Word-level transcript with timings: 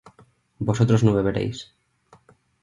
vosotros 0.57 1.03
no 1.03 1.13
beberéis 1.13 1.57